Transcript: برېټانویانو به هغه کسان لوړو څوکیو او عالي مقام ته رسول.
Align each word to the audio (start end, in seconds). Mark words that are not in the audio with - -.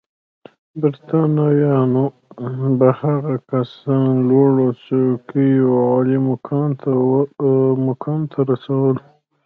برېټانویانو 0.81 2.05
به 2.79 2.89
هغه 3.01 3.33
کسان 3.49 4.09
لوړو 4.29 4.67
څوکیو 4.85 5.65
او 5.77 5.83
عالي 5.93 6.17
مقام 7.89 8.21
ته 8.31 8.39
رسول. 8.51 8.95